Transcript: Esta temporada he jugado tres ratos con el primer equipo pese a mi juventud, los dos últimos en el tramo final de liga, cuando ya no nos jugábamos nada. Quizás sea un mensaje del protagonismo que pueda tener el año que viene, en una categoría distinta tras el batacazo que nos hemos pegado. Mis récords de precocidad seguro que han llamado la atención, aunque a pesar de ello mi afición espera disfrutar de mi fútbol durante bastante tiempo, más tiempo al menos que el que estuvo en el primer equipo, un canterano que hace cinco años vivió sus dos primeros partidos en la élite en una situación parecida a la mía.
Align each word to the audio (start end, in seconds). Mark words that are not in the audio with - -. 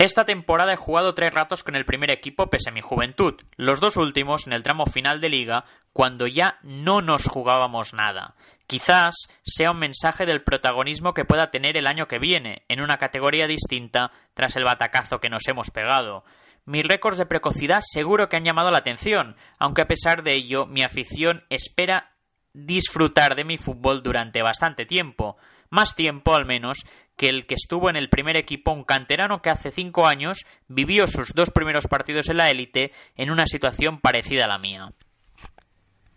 Esta 0.00 0.24
temporada 0.24 0.72
he 0.72 0.76
jugado 0.76 1.12
tres 1.12 1.34
ratos 1.34 1.62
con 1.62 1.76
el 1.76 1.84
primer 1.84 2.10
equipo 2.10 2.48
pese 2.48 2.70
a 2.70 2.72
mi 2.72 2.80
juventud, 2.80 3.34
los 3.58 3.80
dos 3.80 3.98
últimos 3.98 4.46
en 4.46 4.54
el 4.54 4.62
tramo 4.62 4.86
final 4.86 5.20
de 5.20 5.28
liga, 5.28 5.66
cuando 5.92 6.26
ya 6.26 6.58
no 6.62 7.02
nos 7.02 7.28
jugábamos 7.28 7.92
nada. 7.92 8.34
Quizás 8.66 9.28
sea 9.42 9.72
un 9.72 9.78
mensaje 9.78 10.24
del 10.24 10.42
protagonismo 10.42 11.12
que 11.12 11.26
pueda 11.26 11.50
tener 11.50 11.76
el 11.76 11.86
año 11.86 12.08
que 12.08 12.18
viene, 12.18 12.62
en 12.68 12.80
una 12.80 12.96
categoría 12.96 13.46
distinta 13.46 14.10
tras 14.32 14.56
el 14.56 14.64
batacazo 14.64 15.20
que 15.20 15.28
nos 15.28 15.46
hemos 15.48 15.70
pegado. 15.70 16.24
Mis 16.64 16.86
récords 16.86 17.18
de 17.18 17.26
precocidad 17.26 17.80
seguro 17.82 18.30
que 18.30 18.38
han 18.38 18.44
llamado 18.44 18.70
la 18.70 18.78
atención, 18.78 19.36
aunque 19.58 19.82
a 19.82 19.86
pesar 19.86 20.22
de 20.22 20.34
ello 20.34 20.64
mi 20.64 20.82
afición 20.82 21.44
espera 21.50 22.12
disfrutar 22.52 23.36
de 23.36 23.44
mi 23.44 23.56
fútbol 23.56 24.02
durante 24.02 24.42
bastante 24.42 24.86
tiempo, 24.86 25.36
más 25.70 25.94
tiempo 25.94 26.34
al 26.34 26.46
menos 26.46 26.78
que 27.16 27.26
el 27.26 27.46
que 27.46 27.54
estuvo 27.54 27.90
en 27.90 27.96
el 27.96 28.08
primer 28.08 28.36
equipo, 28.36 28.72
un 28.72 28.84
canterano 28.84 29.42
que 29.42 29.50
hace 29.50 29.70
cinco 29.70 30.06
años 30.06 30.44
vivió 30.68 31.06
sus 31.06 31.34
dos 31.34 31.50
primeros 31.50 31.86
partidos 31.86 32.28
en 32.28 32.38
la 32.38 32.50
élite 32.50 32.92
en 33.16 33.30
una 33.30 33.46
situación 33.46 34.00
parecida 34.00 34.46
a 34.46 34.48
la 34.48 34.58
mía. 34.58 34.90